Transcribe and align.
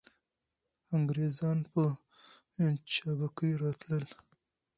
انګریزان 0.95 1.57
په 1.71 1.83
چابکۍ 2.93 3.51
راتلل. 3.61 4.05